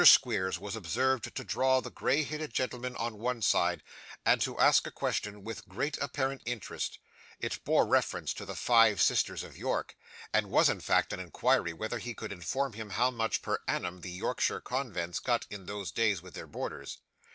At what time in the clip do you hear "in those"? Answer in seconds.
15.51-15.91